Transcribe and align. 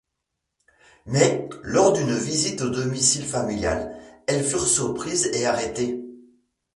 Mais, 1.05 1.47
lors 1.61 1.93
d'une 1.93 2.17
visite 2.17 2.61
au 2.61 2.71
domicile 2.71 3.23
familial, 3.23 3.95
elles 4.25 4.43
furent 4.43 4.65
surprises 4.67 5.27
et 5.31 5.45
arrêtées. 5.45 6.01